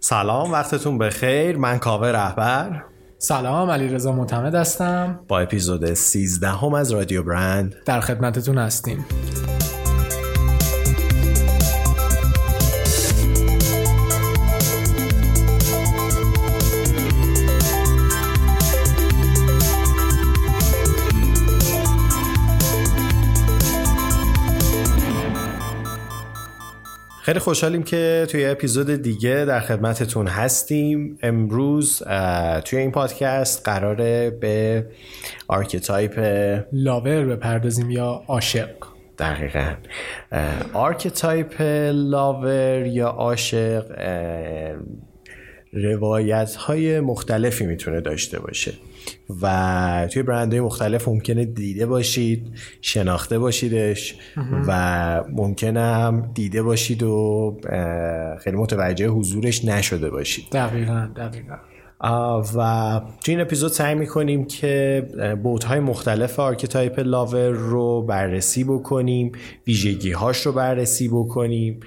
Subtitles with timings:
[0.00, 1.56] سلام وقتتون بخیر.
[1.56, 2.82] من کاوه رهبر.
[3.18, 5.20] سلام علی رضا معتمد هستم.
[5.28, 9.04] با اپیزود 13 هم از رادیو برند در خدمتتون هستیم.
[27.28, 31.18] خیلی خوشحالیم که توی اپیزود دیگه در خدمتتون هستیم.
[31.22, 32.02] امروز
[32.64, 34.86] توی این پادکست قراره به
[35.48, 36.18] archetype
[36.72, 38.68] لاور بپردازیم یا عاشق.
[39.18, 39.74] دقیقا.
[40.72, 43.84] archetype lover یا عاشق
[45.72, 48.72] روایت های مختلفی می‌تونه داشته باشه.
[49.42, 52.46] و توی برندهای مختلف ممکنه دیده باشید
[52.80, 54.14] شناخته باشیدش
[54.66, 57.56] و ممکنه هم دیده باشید و
[58.40, 60.44] خیلی متوجه حضورش نشده باشید.
[60.52, 61.56] دقیقا دقیقا.
[62.00, 65.06] و تو این اپیزود سعی می‌کنیم که
[65.42, 69.32] بعدهای مختلف archetype lover رو بررسی بکنیم
[69.66, 71.80] ویژگی هاش رو بررسی بکنیم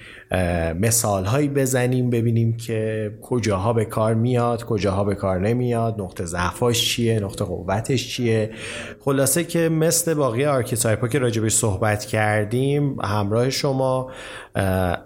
[0.80, 6.90] مثال هایی بزنیم ببینیم که کجاها به کار میاد کجاها به کار نمیاد نقطه ضعفاش
[6.90, 8.52] چیه نقطه قوتش چیه.
[9.00, 14.12] خلاصه که مثل باقی archetype ها که راجبش صحبت کردیم همراه شما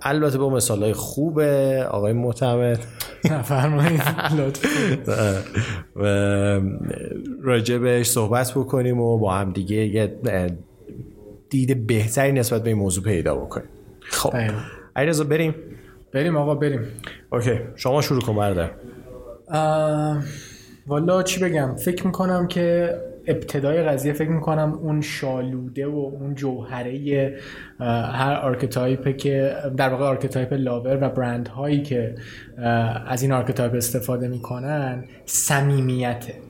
[0.01, 2.79] البته با مثال های خوب آقای معتمد
[3.41, 4.01] فرمایید.
[7.43, 10.17] راجبش صحبت بکنیم و با هم دیگه یه
[11.49, 13.67] دید بهتری نسبت به این موضوع پیدا بکنیم.
[14.01, 14.33] خب.
[14.95, 15.55] علیرضا بریم؟
[16.13, 16.81] بریم آقا بریم.
[17.31, 17.59] okay.
[17.75, 18.71] شما شروع کن برده
[20.87, 22.95] والا چی بگم؟ فکر می‌کنم که
[23.27, 27.37] ابتدای قضیه فکر می‌کنم اون شالوده و اون جوهره
[28.13, 32.15] هر archetype ه که در واقع archetype lover و برند هایی که
[33.07, 36.44] از این archetype استفاده می‌کنن صمیمیته.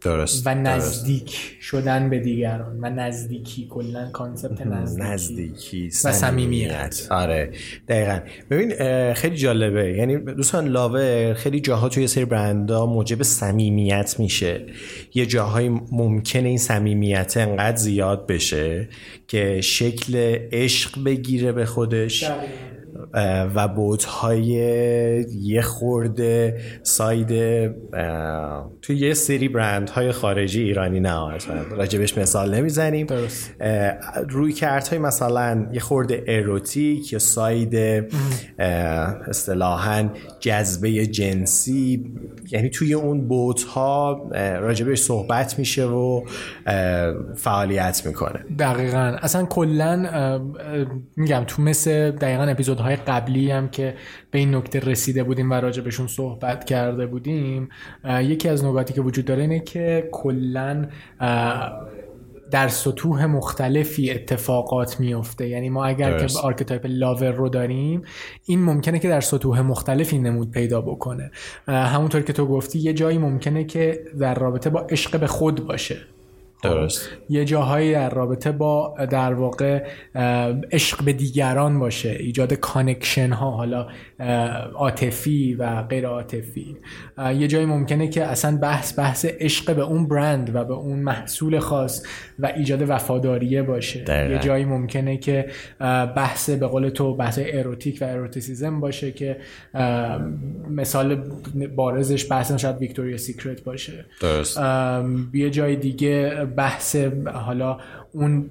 [0.00, 7.06] درست و نزدیک شدن به دیگران و نزدیکی کلا concept نزدیکی نزدیکی و صمیمیت.
[7.10, 7.50] آره
[7.88, 8.18] دقیقا.
[8.50, 8.74] ببین
[9.14, 9.92] خیلی جالبه.
[9.92, 14.66] یعنی دوستان لاور خیلی جاها توی سری برندا موجب صمیمیت میشه.
[15.14, 18.88] یه جاهای ممکنه این صمیمیت انقدر زیاد بشه
[19.28, 22.30] که شکل عشق بگیره به خودش.
[23.54, 24.46] و بوتهای
[25.42, 27.28] یه خورده ساید
[28.82, 31.38] توی یه سری برند های خارجی ایرانی نه
[31.70, 33.06] راجبش مثال نمی‌زنیم.
[34.28, 38.04] روی کردهای مثلا یه خورده اروتیک یا ساید
[39.28, 42.12] اصطلاحا جذبه جنسی.
[42.50, 46.22] یعنی توی اون بوت ها راجبش صحبت میشه و
[47.36, 48.44] فعالیت می‌کنه.
[48.58, 49.16] دقیقا.
[49.22, 50.40] اصلا کلا
[51.16, 53.94] میگم تو مثل دقیقا اپیزودهای قبلی هم که
[54.30, 57.68] به این نکته رسیده بودیم و راجبشون صحبت کرده بودیم
[58.22, 60.88] یکی از نکاتی که وجود داره اینه که کلا
[62.50, 66.36] در سطوح مختلفی اتفاقات میفته یعنی ما اگر درست.
[66.36, 68.02] که archetype lover رو داریم
[68.44, 71.30] این ممکنه که در سطوح مختلفی نمود پیدا بکنه.
[71.66, 75.96] همونطور که تو گفتی یه جایی ممکنه که در رابطه با عشق به خود باشه.
[76.62, 77.08] درست.
[77.28, 79.84] یه جاهایی در رابطه با در واقع
[80.72, 83.86] عشق به دیگران باشه ایجاد connection ها حالا
[84.74, 86.76] عاطفی و غیر عاطفی.
[87.18, 91.58] یه جایی ممکنه که اصلا بحث بحث عشق به اون برند و به اون محصول
[91.58, 92.06] خاص
[92.38, 94.04] و ایجاد وفاداریه باشه.
[94.04, 94.32] دقیقا.
[94.32, 95.46] یه جایی ممکنه که
[96.16, 99.36] بحث به قول تو بحث اروتیک و eroticism باشه که
[100.70, 101.14] مثال
[101.76, 104.04] بارزش بحث شاید ویکتوریا سیکرت باشه.
[104.20, 104.60] درست.
[105.34, 106.96] یه جای دیگه بحث
[107.34, 107.78] حالا
[108.12, 108.46] اون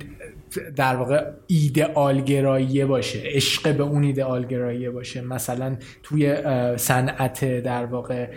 [0.76, 5.22] در واقع ایدئال گراییه باشه عشق به اون ایدئال گراییه باشه.
[5.22, 6.36] مثلا توی
[6.78, 8.30] صنعت در واقع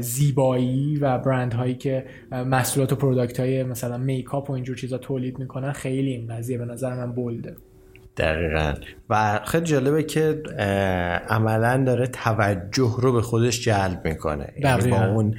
[0.00, 5.38] زیبایی و برند هایی که محصولات و product های مثلا makeup و اینجور چیزا تولید
[5.38, 7.56] می‌کنن خیلی این قضیه به نظر من bold ه.
[8.16, 8.74] دقیقا.
[9.10, 10.42] و خیلی جالبه که
[11.28, 14.52] عملا داره توجه رو به خودش جلب می‌کنه.
[14.58, 15.34] یعنی با اون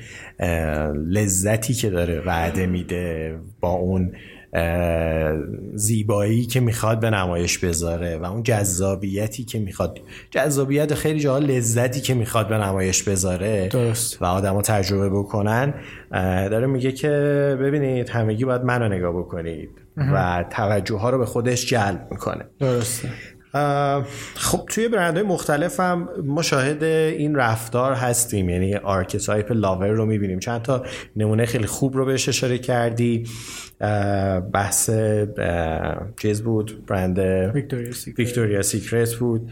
[1.08, 4.14] لذتی که داره وعده میده با اون
[5.74, 10.00] زیبایی که می‌خواد به نمایش بذاره و اون جذابیتی که می‌خواد.
[10.32, 14.22] جذابیت خیلی جاها لذتی که می‌خواد به نمایش بذاره درست.
[14.22, 15.74] و آدما تجربه بکنن
[16.50, 17.10] داره میگه که
[17.62, 22.46] ببینید همگی باید منو نگاه بکنید و توجه ها رو به خودش جلب می‌کنه.
[22.60, 23.10] درسته.
[24.36, 28.50] خب توی برندهای مختلف هم ما شاهد این رفتار هستیم.
[28.50, 30.40] یعنی archetype lover رو می‌بینیم.
[30.40, 30.84] چند تا
[31.16, 33.24] نمونه خیلی خوب رو بهش اشاره کردی.
[34.54, 34.90] بحث
[36.22, 37.20] چیز بود؟ برند
[38.18, 39.16] ویکتوریا سیکرت.
[39.16, 39.52] بود.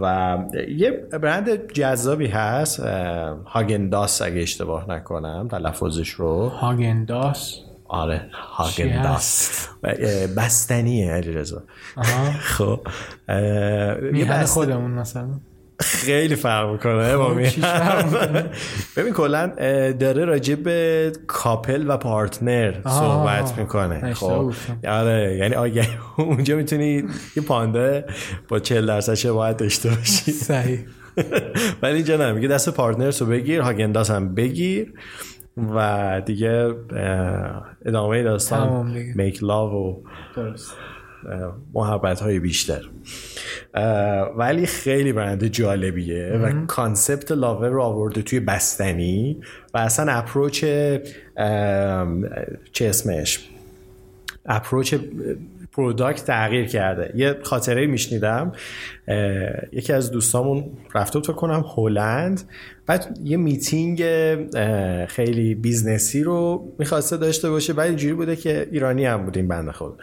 [0.00, 0.38] و
[0.68, 0.90] یه
[1.22, 2.80] برند جذابی هست.
[3.46, 6.48] هاگن‌داز اگه اشتباه نکنم تلفظش رو.
[6.48, 7.60] هاگن‌داز
[7.92, 9.50] آره هاگن‌داز
[10.36, 11.62] بستنیه علی رضا
[12.56, 12.86] خب
[14.12, 15.28] میهن خودمون مثلا.
[15.80, 17.34] خیلی فرق می‌کنه با
[18.96, 19.46] ببین کلا
[19.92, 24.14] داره راجع به couple و partner صحبت می‌کنه.
[24.14, 24.52] خب
[24.88, 25.86] آره یعنی اگه
[26.16, 27.04] اونجا می‌تونی
[27.36, 28.02] یه پاندا
[28.48, 30.32] با 40 درصد شباهت داشته باشی.
[30.32, 30.80] صحیح.
[31.82, 34.92] ولی اینجا نمیگه دست partner رو بگیر هاگن‌داز هم بگیر.
[35.56, 36.74] و دیگه
[37.84, 40.02] ادامه داستان make love و
[41.74, 42.88] محبت های بیشتر.
[44.36, 49.40] ولی خیلی برند جالبیه و concept lover رو آورده توی بستنی
[49.74, 50.60] و اصلا approach
[52.72, 53.48] چه اسمش؟
[54.46, 54.94] approach
[55.72, 57.12] product تغییر کرده.
[57.14, 58.52] یه خاطره میشنیدم
[59.72, 60.64] یکی از دوستامون
[60.94, 62.42] رفته تو کنم هلند.
[62.86, 64.04] بعد یه میتینگ
[65.06, 67.72] خیلی business ی رو می‌خواسته داشته باشه.
[67.72, 70.02] بعد اینجوری بوده که ایرانی هم بودیم بنده خود.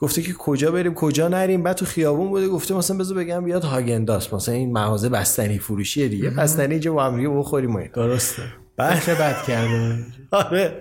[0.00, 3.64] گفته که کجا بریم کجا نریم؟ بعد تو خیابون بوده گفته مثلا بذار بگم بیاد
[3.64, 6.30] هاگن‌داز مثلا این مغازه بستنی فروشیه دیگه.
[6.30, 8.42] بستنی اینجا با هم بخوریم درسته.
[8.76, 9.98] بعد بد کرده
[10.30, 10.72] آره.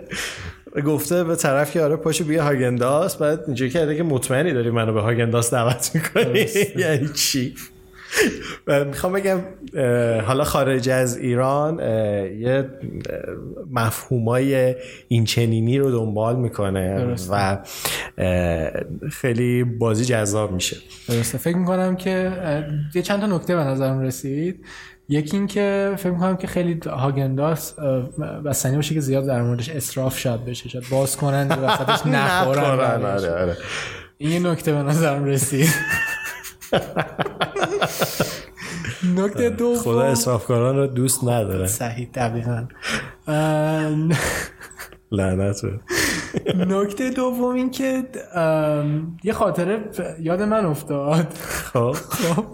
[0.81, 4.93] گفته به طرف که آره پاشو بیا هاگنداس بعد اینجوری کرده که مطمئنی داری منو
[4.93, 6.45] به هاگنداس دعوت می‌کنی؟
[6.83, 7.55] یعنی چی؟
[8.85, 9.39] می‌خوام بگم
[10.21, 11.79] حالا خارج از ایران
[12.39, 12.69] یه
[13.71, 14.75] مفهومای
[15.07, 17.57] این چنینی رو دنبال می‌کنه و
[19.11, 20.77] خیلی بازی جذاب میشه.
[21.07, 21.37] درسته.
[21.37, 22.31] فکر می‌کنم که
[22.95, 24.65] یه چند تا نکته به نظرم رسید.
[25.09, 27.79] یکی این که فکر می‌کنم که خیلی هاگنداس
[28.45, 32.63] بستنی باشه که زیاد در موردش اصراف شد بشه شاید باز کنن و وسطش نخورن
[32.63, 33.57] آره، آره.
[34.17, 35.69] این یه نکته به نظرم رسید.
[39.17, 41.67] نکته دو خدا اصرافکاران رو دوست نداره.
[41.67, 42.67] صحیح دقیقا.
[45.11, 45.61] لعنت
[46.67, 48.03] نکته دوم این که
[49.23, 49.79] یه خاطره
[50.19, 51.33] یاد من افتاد.
[51.33, 52.45] خب خب.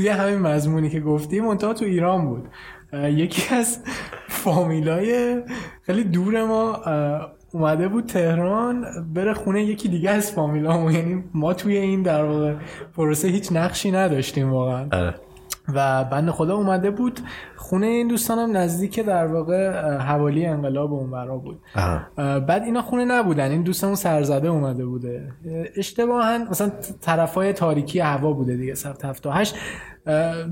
[0.00, 2.48] توی همین مضمونی که گفتیم منتها تو ایران بود.
[2.92, 3.78] یکی از
[4.28, 5.40] فامیلای
[5.82, 6.80] خیلی دور ما
[7.52, 10.92] اومده بود تهران بره خونه یکی دیگه از فامیلامون.
[10.92, 12.54] یعنی ما توی این در واقع
[12.96, 14.88] پروسه هیچ نقشی نداشتیم واقعا.
[14.92, 15.14] آره.
[15.74, 17.20] و بند خدا اومده بود
[17.56, 21.60] خونه این دوستانم نزدیک در واقع حوالی انقلاب اونورا بود.
[22.16, 23.50] بعد اینا خونه نبودن.
[23.50, 25.32] این دوستمون سرزده اومده بوده.
[25.76, 26.70] اشتباها مثلا
[27.00, 29.54] طرفای تاریکی هوا بوده دیگه سفت هفت هشت.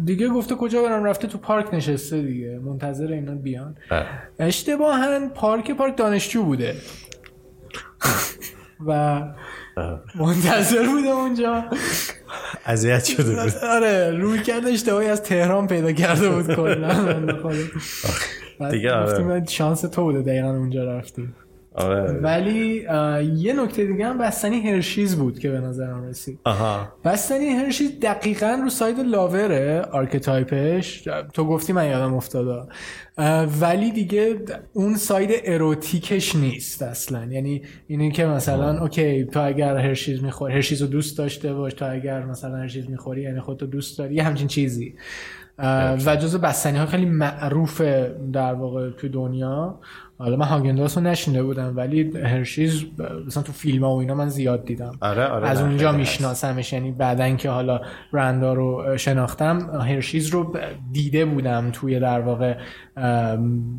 [0.04, 2.58] دیگه گفته کجا برم؟ رفته تو پارک نشسته دیگه.
[2.58, 3.76] منتظر اینا بیان.
[4.38, 6.76] اشتباها پارک پارک دانشجو بوده.
[8.86, 9.22] و
[10.14, 11.64] منتظر بوده اونجا.
[12.66, 13.52] اذیت شده بود.
[13.64, 17.12] آره روی کرده اشتباهی از تهران پیدا کرده بود کلا.
[18.70, 19.44] دیگه آره.
[19.48, 21.28] شانس تو بوده دقیقا اونجا رفتی.
[21.78, 22.12] آره.
[22.12, 22.86] ولی
[23.34, 26.38] یه نکته دیگه هم بستنی هرشیز بود که به نظرم رسید.
[26.44, 26.88] آها.
[27.04, 32.68] بستنی هرشیز دقیقا رو side lover ه archetype ش تو گفتی من یادم افتاده.
[33.60, 34.36] ولی دیگه
[34.72, 37.24] اون side اروتیکش نیست اصلا.
[37.24, 41.92] یعنی اینی که مثلا okay تو اگر هرشیز می‌خوری هرشیز رو دوست داشته باش تو
[41.92, 44.94] اگر مثلا هرشیز می‌خوری یعنی خودتو دوست داری یه همچین چیزی.
[46.06, 47.80] و جزو بستنی ها خیلی معروف
[48.32, 49.78] در واقع تو دنیا.
[50.18, 52.84] حالا من هاگنداس رو نشینده بودم ولی هرشیز
[53.26, 54.92] مثلا تو فیلم ها و اینا من زیاد دیدم.
[55.00, 56.72] آره آره از اونجا میشناسمش.
[56.72, 57.80] یعنی بعدا که حالا
[58.12, 60.56] رندا رو شناختم هرشیز رو
[60.92, 62.56] دیده بودم توی در واقع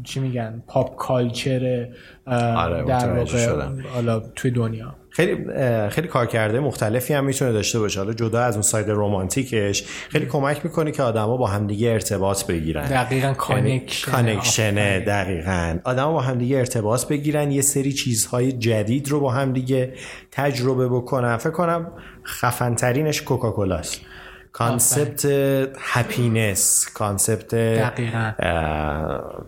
[0.04, 1.88] چی میگن پاپ کالچر
[2.26, 4.96] آره، در واقع حالا توی دنیا.
[5.10, 5.46] خیلی
[5.90, 8.00] خیلی کارکرده مختلفی هم می‌تونه داشته باشه.
[8.00, 12.86] حالا جدا از اون ساید رمانتیکش خیلی کمک می‌کنه که آدما با همدیگه ارتباط بگیرن.
[12.86, 15.80] دقیقا connection connection ه دقیقا.
[15.84, 19.94] آدما با همدیگه ارتباط بگیرن یه سری چیزهای جدید رو با همدیگه
[20.32, 21.38] تجربه بکنن.
[21.38, 21.92] فکر کنم
[22.26, 24.02] خفن ترینش کوکاکولاست
[24.52, 25.26] concept
[25.80, 27.56] happiness concept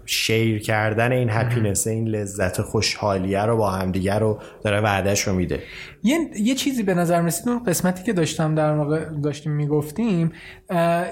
[0.06, 5.64] share کردن این happiness این لذت خوشحالیه رو با همدیگه رو داره وعدش رو میده.
[6.04, 10.32] یه, یه چیزی به نظر رسید اون قسمتی که داشتم در واقع داشتیم می‌گفتیم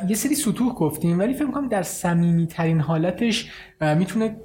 [0.08, 4.36] یه سری سطوح گفتیم ولی فکر کنم در صمیمی ترین حالتش می‌تونه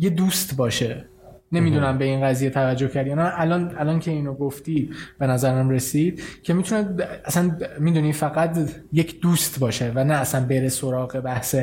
[0.00, 1.11] یه دوست باشه.
[1.52, 6.54] نمی‌دونم به این قضیه توجه کردی الان الان که اینو گفتی به نظرم رسید که
[6.54, 8.58] می‌تونه اصلا می‌دونی فقط
[8.92, 11.56] یک دوست باشه و نه اصلا بره سراغ بحث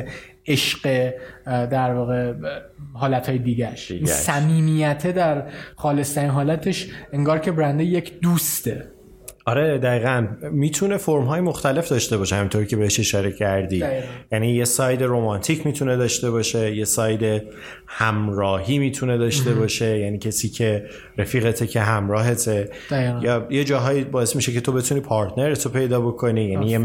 [0.46, 1.12] عشق
[1.46, 2.34] در واقع
[2.92, 3.90] حالت های دیگهش.
[3.90, 5.42] این صمیمیته در
[5.76, 8.84] خالصترین حالتش انگار که برنده یک دوسته.
[9.50, 10.26] آره دقیقا.
[10.52, 13.84] می‌تونه فرم های مختلف داشته باشه همینطور که بهش اشاره کردی.
[14.32, 17.42] یعنی یه side رومانتیک می‌تونه داشته باشه یه side
[17.86, 19.98] همراهی می‌تونه داشته باشه.
[19.98, 20.84] یعنی کسی که
[21.18, 22.70] رفیقته که همراهته.
[23.22, 26.44] یا یه جاهایی باعث میشه که تو بتونی partner تو پیدا بکنی.
[26.44, 26.78] یعنی یه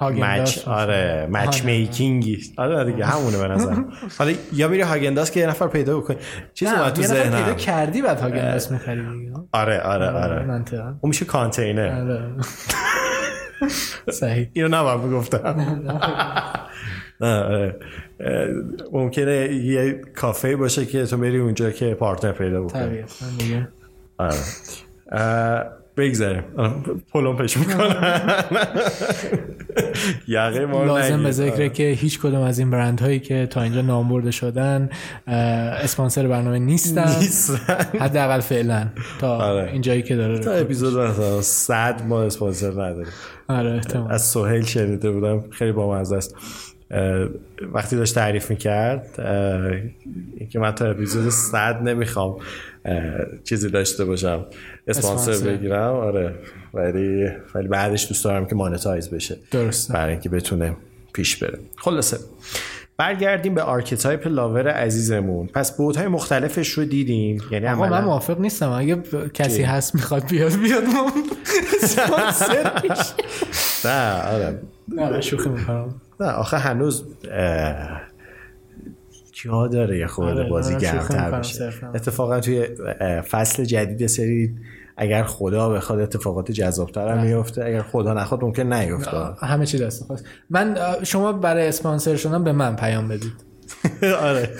[0.00, 3.74] match آره match making ی آره دیگه همونه به نظر
[4.18, 6.16] حالا یا میری هاگن‌داز که یه نفر پیدا بکنی.
[6.54, 7.42] چیزی اومد تو ذهنم.
[7.42, 9.02] پیدا کردی بعد هاگنداس می‌خری.
[9.52, 10.50] آره آره آره
[11.00, 12.07] اون میشه کانتینر آره.
[14.10, 14.48] صحیح.
[14.52, 15.82] اینو نباید بگفتم.
[17.20, 17.74] نه
[18.92, 23.04] ممکنه یه کافه باشه که تو بری اونجا که پارتنر پیدا بکنی.
[24.18, 24.38] آره.
[25.98, 26.42] بگذاریم.
[27.12, 27.94] پولون پیش می‌کنم.
[30.28, 33.80] یقه ما لازم به ذکره که هیچ کدوم از این برند هایی که تا اینجا
[33.80, 34.90] نام برده شدن
[35.26, 37.14] اسپانسر برنامه نیستن.
[38.00, 38.88] حداقل فعلا.
[39.20, 39.70] تا آره.
[39.72, 43.12] اینجایی که داره تا اپیزود مثلا 100 ما اسپانسر نداریم.
[43.48, 46.34] آره از سهیل شنیده بودم خیلی بامزه است.
[47.72, 49.14] وقتی داشت تعریف می‌کرد
[50.50, 52.36] که من تا اپیزود 100 نمی‌خوام
[53.44, 54.46] چیزی داشته باشم
[54.86, 55.94] اسپانسر بگیرم.
[55.94, 56.34] آره
[56.74, 59.36] ولی ولی بعدش دوست دارم که monetize بشه.
[59.50, 59.94] درسته.
[59.94, 60.76] برای اینکه بتونه
[61.12, 61.58] پیش بره.
[61.76, 62.18] خلاصه
[62.96, 65.46] برگردیم به archetype lover عزیزمون.
[65.46, 67.42] پس بعدهای مختلفش رو دیدیم.
[67.50, 68.70] یعنی آقا من موافق نیستم.
[68.70, 69.02] اگه
[69.34, 70.82] کسی هست می‌خواد بیاد بیاد.
[73.84, 74.58] نه آره.
[74.88, 75.94] نه شوخی می‌کنم.
[76.20, 77.04] نه آخه هنوز
[79.32, 81.72] جا داره یه خورده آره، بازی گرمتر بشه.
[81.94, 82.66] اتفاقا توی
[83.30, 84.54] فصل جدید سری
[84.96, 89.16] اگر خدا بخواد اتفاقات جذابتر هم میفته اگر خدا نخواد ممکن نیفته.
[89.40, 93.48] همه چی دست خواست من شما برای اسپانسر شدن به من پیام بدید.
[94.22, 94.50] آره.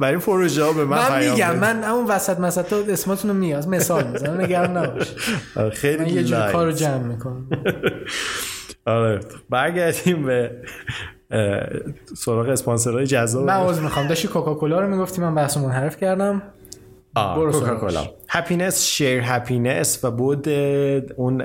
[0.00, 4.06] برای پروژه ها به من, من میگم من همون وسط مسط اسماتون رو میاد مثال
[4.06, 5.14] می‌زنم نگران نباش.
[5.56, 7.46] آره، خیلی من یه جور کار رو جمع می‌کنم.
[8.86, 9.20] آره.
[9.50, 10.50] برگردیم به
[12.16, 13.46] سراغ اسپانسرهای جذاب.
[13.46, 14.08] من عذر می‌خوام.
[14.08, 16.42] داشتی کوکاکولا رو می‌گفتی من بحث منحرف کردم.
[17.14, 18.04] کوکاکولا.
[18.28, 20.48] happiness share happiness و بود
[21.16, 21.42] اون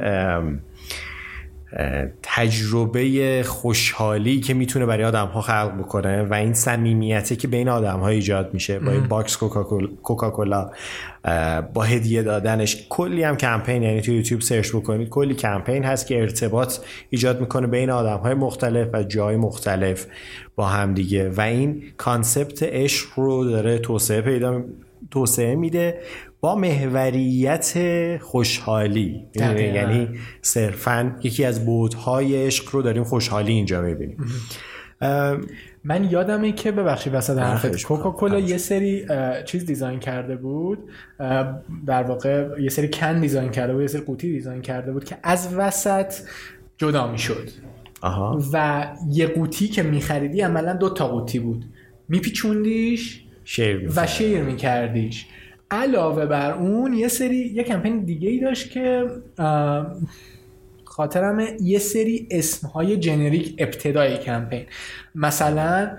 [2.24, 8.00] تجربه خوشحالی که می‌تونه برای آدم ها خلق بکنه و این صمیمیتی که بین آدم
[8.00, 9.38] ها ایجاد میشه با این box
[10.04, 10.72] کوکاکولا
[11.74, 16.22] با هدیه دادنش کلی هم کمپین یعنی تو یوتیوب search بکنید کلی کمپین هست که
[16.22, 16.78] ارتباط
[17.10, 20.06] ایجاد می‌کنه بین آدم های مختلف و جای مختلف
[20.56, 21.30] با هم دیگه.
[21.30, 24.64] و این concept عشق رو داره توسعه پیدا
[25.12, 26.00] توسعه میده
[26.42, 27.78] با محوریت
[28.22, 29.26] خوشحالی.
[29.36, 30.08] یعنی
[30.42, 34.18] صرفا یکی از بودهای عشق رو داریم خوشحالی اینجا می‌بینیم.
[35.84, 39.06] من یادمه که ببخشید وسط حرفت کوکاکولا یه سری
[39.46, 40.80] چیز design کرده بود
[41.86, 45.18] در واقع یه سری can design کرده بود یه سری قوطی design کرده بود که
[45.24, 46.14] از وسط
[46.78, 47.50] جدا می‌شد.
[48.54, 51.66] و یه قوطی که میخریدی عملا دو تا قوطی بود.
[52.10, 55.26] میپیچوندیش share و share میکردیش.
[55.72, 59.06] علاوه بر اون یه سری یه کمپین دیگه ای داشت که
[60.86, 64.66] خاطرم یه سری اسمهای generic ابتدای کمپین
[65.16, 65.92] مثلا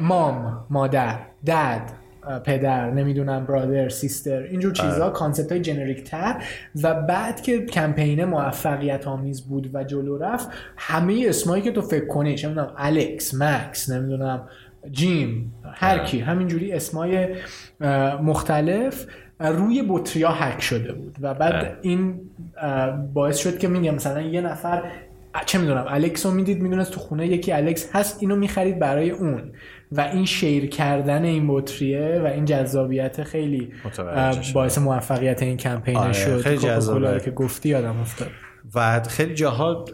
[0.00, 1.90] mom مادر dad
[2.44, 4.90] پدر نمی‌دونم brother sister اینجور آره.
[4.90, 6.42] چیزا concept های generic تر
[6.82, 12.06] و بعد که کمپین موفقیت آمیز بود و جلو رفت همه اسمایی که تو فکر
[12.06, 14.48] کنی چه می‌دونم الکس مکس نمی‌دونم
[14.92, 17.28] جیم هر کی همینجوری اسمای
[18.22, 19.06] مختلف
[19.40, 21.16] روی بطریا هک شده بود.
[21.20, 22.20] و بعد این
[23.14, 24.82] باعث شد که میگم مثلا یه نفر
[25.46, 29.42] چه می‌دونم الکس رو می‌دید می‌دونست تو خونه یکی الکس هست اینو می‌خرید برای اون.
[29.92, 33.72] و این شیر کردن این بطریه و این جذابیت خیلی
[34.54, 36.40] باعث موفقیت این کمپین آره، شد.
[36.40, 37.20] خیلی جذابه.
[37.20, 38.30] که گفتی آدم افتاد.
[38.74, 39.84] و خیلی جاها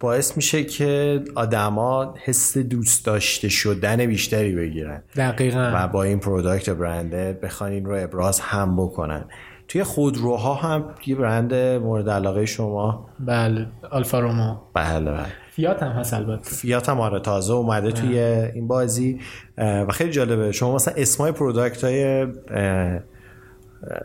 [0.00, 5.02] باعث میشه که آدما حس دوست داشته شدن بیشتری بگیرن.
[5.16, 5.72] دقیقا.
[5.74, 9.24] و با این product برنده بخوان این رو ابراز هم بکنن.
[9.68, 14.56] توی خودروها هم یه برند مورد علاقه شما؟ بله آلفا رومئو.
[14.74, 15.26] بله بله.
[15.50, 16.50] فیات هم هست البته.
[16.50, 19.20] فیات هم آره تازه اومده توی این بازی.
[19.58, 20.52] و خیلی جالبه.
[20.52, 22.26] شما مثلا اسمای product های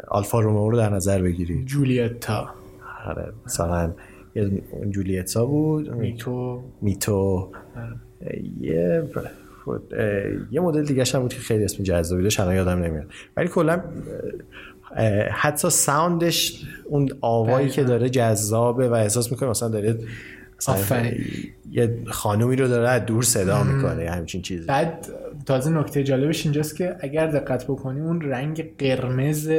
[0.08, 1.66] آلفا رومئو رو در نظر بگیرید.
[1.66, 2.50] جولیتا.
[3.06, 3.94] آره مثلا
[4.90, 6.64] جولیتا بود میتو.
[6.82, 7.52] میتو.
[8.62, 9.04] یه
[10.52, 13.06] یه مدل دیگه هم بود که خیلی اسم جذابی داشت الان یادم نمیاد.
[13.38, 13.82] ولی کلا
[15.32, 19.98] حتی sound ش اون آوایی که داره جذابه و احساس می‌کنه مثلا داره
[21.72, 24.68] یه خانومی رو داره دور صدا می‌کنه همچین چیزی.
[24.68, 25.08] بعد
[25.46, 29.52] تازه نکته جالبش اینجاست که اگر دقت بکنی اون رنگ قرمز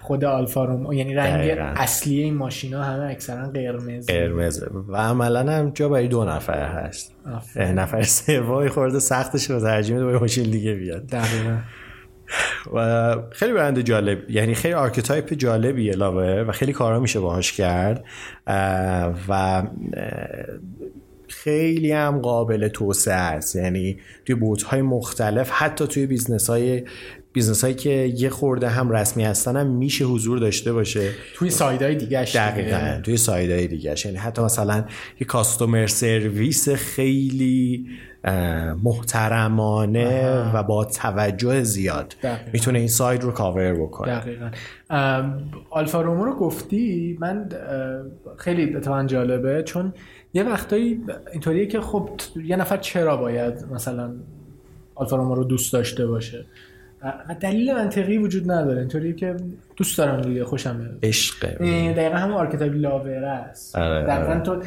[0.00, 1.74] خود آلفا رومئو یعنی رنگ دقیقا.
[1.76, 4.06] اصلی این ماشینا همه اکثرا قرمز.
[4.06, 4.64] قرمز.
[4.88, 7.14] و عملا هم جا برای دو نفر هست.
[7.56, 11.06] نفر سومی خورده سختشه ترجیحا با ماشین دیگه بیاد.
[11.06, 11.56] دقیقا.
[12.74, 18.04] و خیلی برند جالب یعنی خیلی archetype جالبیه lover و خیلی کارا میشه باهاش کرد.
[19.28, 19.62] و
[21.44, 23.56] خیلی هم قابل توسعه است.
[23.56, 26.82] یعنی توی بوت های مختلف حتی توی business های
[27.32, 31.10] business هایی که یه خورده هم رسمی هستن هم میشه حضور داشته باشه.
[31.34, 32.24] توی side های دیگه.
[32.24, 34.84] دقیقا توی side های دیگه یعنی حتی مثلا
[35.20, 37.86] یه customer service خیلی
[38.82, 42.16] محترمانه و با توجه زیاد
[42.52, 44.20] می‌تونه این side رو کاور بکنه.
[44.20, 44.50] دقیقا.
[45.70, 47.48] آلفا رومئو رو گفتی؟ من
[48.36, 49.92] خیلی اتفاقا جالبه چون
[50.34, 52.10] یه وقتایی اینطوریه که خب
[52.44, 54.12] یه نفر چرا باید مثلا
[54.94, 56.46] آلفا رومئو رو دوست داشته باشه؟
[57.40, 58.78] دلیل منطقی وجود نداره.
[58.78, 59.36] اینطوری که
[59.76, 61.46] دوست دارم دیگه خوشم عشق.
[61.92, 63.76] دقیقا همون archetype lover ه است.
[63.76, 64.40] آره، دقیقا آره.
[64.40, 64.62] تو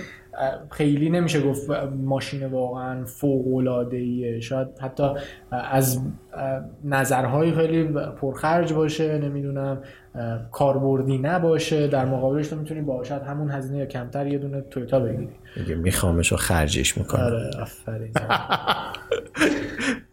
[0.72, 1.70] خیلی نمیشه گفت
[2.04, 5.04] ماشین واقعا فوق العاده ایه شاید حتی
[5.52, 6.02] از
[6.84, 7.84] نظرهای خیلی
[8.22, 9.82] پرخرج باشه نمی‌دونم
[10.52, 11.88] کاربردی نباشه.
[11.88, 15.30] در مقابلش تو می‌تونی با همون هزینه یا کمتر یه دونه تویوتا بگیری.
[15.56, 18.12] میگه میخوامش و خرجش می‌کنه آره آفرین.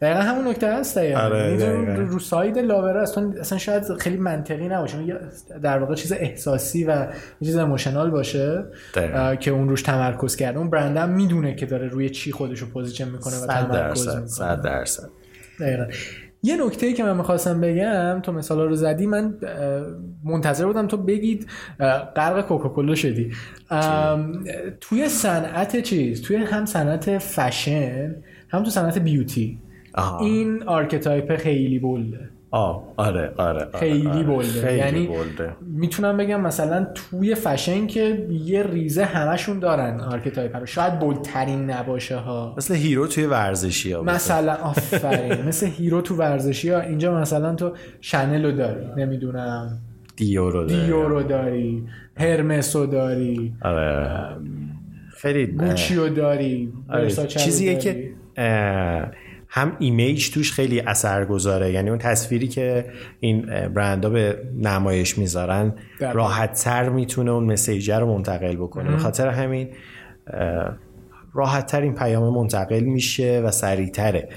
[0.00, 5.16] دقیقا همون نکته هست آره رو side lover ه اصلا اصلا شاید خیلی منطقی نباشه.
[5.62, 7.06] در واقع چیز احساسی و
[7.44, 8.64] چیز emotional باشه
[9.40, 10.58] که اون روش تمرکز کرده.
[10.58, 14.26] اون برندم می‌دونه که داره روی چی خودش رو position می‌کنه و تمرکز می‌کنه.
[14.26, 15.08] 100 درصد.
[15.60, 15.84] دقیقا.
[16.42, 19.34] یه نکته ای که من می‌خواستم بگم تو مثال رو زدی من
[20.24, 21.46] منتظر بودم تو بگید
[22.16, 23.32] غرق کوکاکولا شدی.
[24.80, 28.14] توی صنعت چیز توی هم صنعت فشن
[28.48, 29.58] هم تو صنعت beauty
[29.94, 30.24] آها.
[30.24, 34.22] این archetype خیلی bold ه آه آره آره, آره خیلی آره.
[34.22, 35.52] bold ه خیلی یعنی bold ه.
[35.60, 40.66] می‌تونم بگم مثلا توی فشن که یه ریز همشون دارن archetype رو.
[40.66, 42.54] شاید bold ترین نباشه ها.
[42.56, 45.42] مثل hero توی ورزشی ها مثلا آفرین.
[45.48, 46.80] مثل hero تو ورزشی ها.
[46.80, 48.86] اینجا مثلا تو شنل رو داری.
[48.96, 49.78] نمی‌دونم.
[50.16, 50.84] دیو رو داری.
[50.86, 51.84] دیو رو داری.
[52.16, 53.52] هرمس رو داری.
[53.62, 54.36] آره.
[55.16, 56.72] خیلی گوچی رو داری.
[56.88, 57.10] آره.
[57.10, 57.82] چیزیه داری.
[57.84, 59.10] که اه،
[59.52, 62.84] هم image توش خیلی اثر گذاره یعنی اون تصویری که
[63.20, 63.40] این
[63.74, 65.74] برندها به نمایش می‌ذارن.
[66.00, 68.90] راحت تر می‌تونه اون message رو منتقل بکنه.
[68.90, 69.68] به خاطر همین
[71.34, 74.28] راحت تر این پیام منتقل میشه و سریعتره.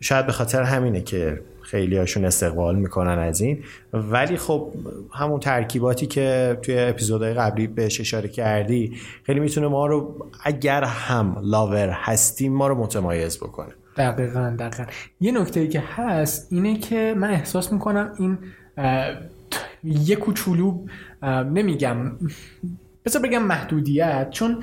[0.00, 3.62] شاید به خاطر همینه که خیلی هاشون استقبال می‌کنن از این.
[3.92, 4.72] ولی خب
[5.12, 11.38] همون ترکیباتی که توی اپیزودهای قبلی بهش اشاره کردی خیلی می‌تونه ما رو اگر هم
[11.42, 13.72] لاور هستیم ما رو متمایز بکنه.
[13.96, 14.84] دقیقا دقیقا.
[15.20, 18.38] یه نکته ای که هست اینه که من احساس می‌کنم این
[19.84, 20.86] یه کوچولو
[21.52, 22.12] نمیگم
[23.04, 24.62] بذار بگم محدودیت چون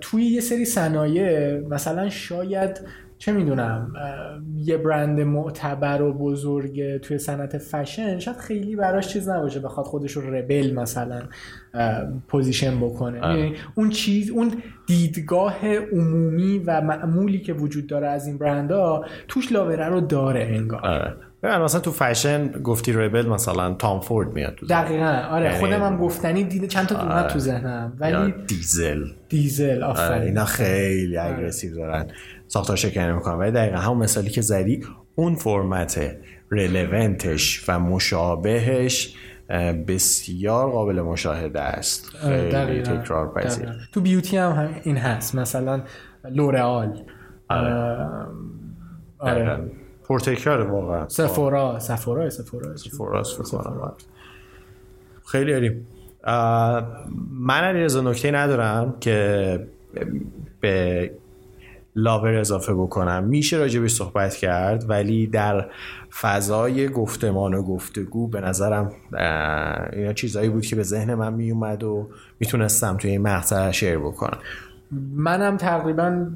[0.00, 2.80] توی یه سری صنایع مثلا شاید
[3.22, 3.92] چه می‌دونم
[4.56, 10.12] یه برند معتبر و بزرگ توی صنعت فشن شاید خیلی براش چیز نباشه بخواد خودش
[10.12, 11.22] رو rebel مثلا
[12.28, 13.20] position بکنه.
[13.20, 13.38] آره.
[13.38, 19.52] یعنی اون چیز اون دیدگاه عمومی و معمولی که وجود داره از این برندها توش
[19.52, 20.80] لاوره رو داره انگار.
[20.80, 21.16] آره.
[21.42, 24.66] ببین مثلا تو فشن گفتی rebel مثلا تام فورد میاد تو.
[24.66, 29.04] دقیقا آره یعنی- خودم هم گفتنی دیده چند تا اومد تو ذهنم ولی دیزل.
[29.28, 30.22] دیزل آره، آفرین.
[30.22, 32.06] اینا خیلی aggressive دارن.
[32.48, 33.34] ساختار شکنی می‌کنن.
[33.34, 36.16] ولی دقیقا همون مثالی که زدی اون فرمت
[36.50, 39.14] relevant ش و مشابهش
[39.88, 42.16] بسیار قابل مشاهده است.
[42.24, 42.82] آره، خیلی.
[42.82, 43.68] تکرار پذیر.
[43.92, 45.34] تو beauty هم, هم این هست.
[45.34, 45.82] مثلا
[46.30, 47.02] لورئال.
[47.48, 48.06] آره.
[49.18, 49.60] آره.
[50.12, 51.08] پرتکرار واقعا.
[51.08, 53.22] سفورا سفورا سفورا.
[53.22, 53.92] فکر کنم
[55.26, 55.86] خیلی عالی.
[57.30, 59.66] من علیرضا نکته ندارم که
[60.60, 61.10] به
[61.96, 63.24] لاور اضافه بکنم.
[63.24, 65.66] میشه راجبش صحبت کرد ولی در
[66.20, 68.92] فضای گفتمان و گفتگو به نظرم
[69.92, 72.08] اینا چیزایی بود که به ذهن من میومد و
[72.40, 74.38] می‌تونستم توی این مقطع شیر بکنم.
[75.14, 76.26] منم تقریبا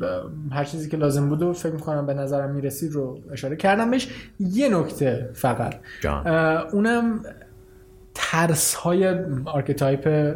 [0.52, 4.08] هر چیزی که لازم بود و فکر می‌کنم به نظرم می‌رسید رو اشاره کردم بهش
[4.40, 6.26] یه نکته فقط جان.
[6.72, 7.20] اونم
[8.14, 10.34] ترس های archetype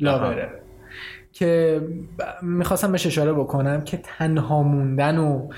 [0.00, 0.50] Lover ه
[1.32, 1.80] که
[2.42, 5.48] می‌خواستم بهش اشاره بکنم که تنها موندن و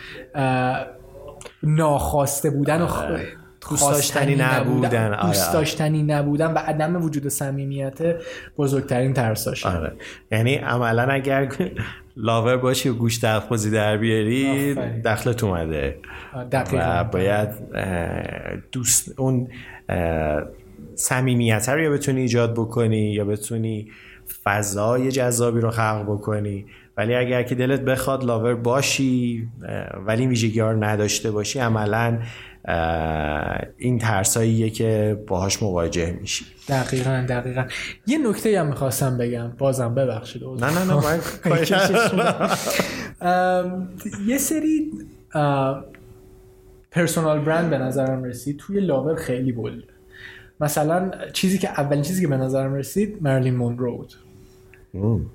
[1.62, 2.86] ناخواسته بودن و.
[2.86, 3.26] آره.
[3.70, 5.14] دوست داشتنی نبودن.
[5.14, 5.52] آره، دوست آره.
[5.58, 7.98] داشتنی نبودن و عدم وجود صمیمیت
[8.58, 9.92] بزرگترین ترساشه آره
[10.32, 11.52] یعنی عملا اگر
[12.16, 14.74] لاور باشی و گوش تلفظی در بیاری.
[15.04, 15.98] دخلت اومده.
[16.72, 17.48] و باید
[18.72, 19.48] دوست اون
[20.94, 23.90] صمیمیت رو یا بتونی ایجاد بکنی یا بتونی
[24.44, 26.66] فضای جذابی رو خلق بکنی
[27.00, 29.48] ولی اگر که دلت بخواد لاور باشی
[30.06, 32.18] ولی این ویژگی ها رو نداشته باشی عملا
[33.76, 36.44] این ترساییه که باهاش مواجه میشی.
[36.68, 37.64] دقیقا دقیقا.
[38.06, 39.48] یه نکته هم می‌خواستم بگم.
[39.58, 40.42] بازم ببخشید.
[40.44, 41.20] نه نه نه من
[44.26, 44.90] یه سری
[46.90, 48.56] پرسونال برند به نظرم رسید.
[48.56, 49.82] توی لاور خیلی بول
[50.60, 54.14] مثلا چیزی که اولین چیزی که به نظرم رسید مرلین مونرو بود.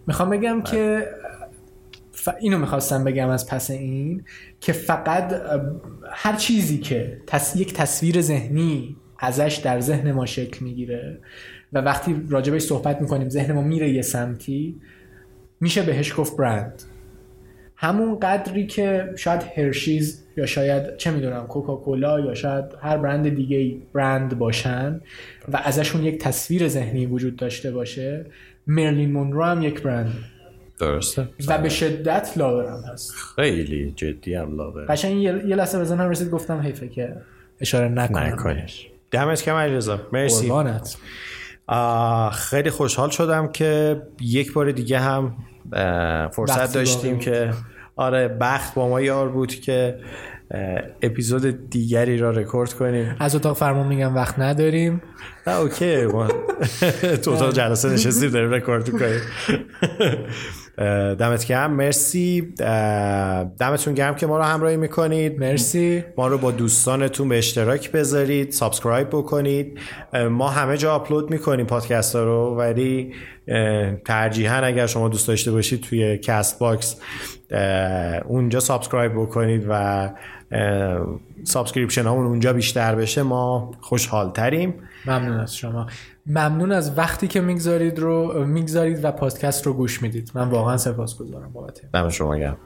[0.07, 1.07] می‌خوام بگم که
[2.15, 2.29] ف...
[2.39, 4.23] اینو می‌خواستم بگم از پس این
[4.61, 5.41] که فقط
[6.11, 7.55] هر چیزی که تص...
[7.55, 11.19] یک تصویر ذهنی ازش در ذهن ما شکل می‌گیره
[11.73, 14.75] و وقتی راجبش صحبت می‌کنیم ذهن ما میره یه سمتی
[15.59, 16.83] میشه بهش گفت برند.
[17.77, 23.77] همون قدری که شاید هرشیز یا شاید چه می‌دونم کوکاکولا یا شاید هر برند دیگه
[23.93, 25.01] برند باشن
[25.51, 28.25] و ازشون یک تصویر ذهنی وجود داشته باشه
[28.67, 30.13] مرلین مونرو هم یک برند.
[30.79, 33.13] درسته؟ و به شدت لاور هم هست.
[33.35, 37.15] خیلی جدی هم لاور قشنگ یه, یه لحظه به ذهنم رسید گفتم حیفه که
[37.61, 38.23] اشاره نکنم.
[38.23, 39.99] نکنش دمت گرم علیرضا.
[40.13, 40.47] مرسی.
[40.47, 40.97] قربانت.
[42.33, 45.35] خیلی خوشحال شدم که یک بار دیگه هم
[46.31, 47.53] فرصت داشتیم که
[47.95, 49.99] آره بخت با ما یار بود که
[51.01, 53.15] اپیزود دیگری را رکورد کنیم.
[53.19, 55.01] از اتاق فرمان میگم وقت نداریم.
[55.47, 56.05] نه okay.
[56.05, 56.27] ما
[57.23, 59.21] تو اتاق جلسه نشستیم داریم رکورد می‌کنیم.
[61.19, 61.73] دمت گرم.
[61.73, 62.53] مرسی.
[63.59, 65.39] دمتون گرم که ما رو همراهی می‌کنید.
[65.39, 66.03] مرسی.
[66.17, 68.51] ما رو با دوستانتون به اشتراک بذارید.
[68.51, 69.79] subscribe بکنید.
[70.29, 73.13] ما همه جا آپلود می‌کنیم پادکست ها رو ولی
[74.05, 77.01] ترجیحاً اگر شما دوست داشته باشید توی Castbox
[78.25, 80.09] اونجا subscribe بکنید و
[81.43, 84.73] subscription هامون اونجا بیشتر بشه ما خوشحال تریم
[85.05, 85.87] ممنون از شما.
[86.27, 90.31] ممنون از وقتی که می‌گذارید رو می‌گذارید و پادکست رو گوش می‌دید.
[90.35, 91.81] من واقعا سپاسگزارم بابت.
[91.93, 92.57] دم شما گرم.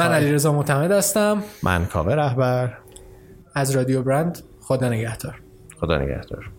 [0.00, 1.42] من علیرضا معتمد هستم.
[1.62, 2.78] من کاوه رهبر.
[3.54, 5.40] از رادیو برند خدا نگهدار.
[5.80, 6.50] خدا نگهدار.